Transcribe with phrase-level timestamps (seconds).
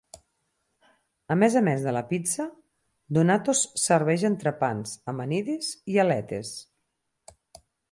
[1.35, 2.45] A més a més de la pizza,
[3.19, 6.57] Donatos serveix entrepans, amanides i aletes.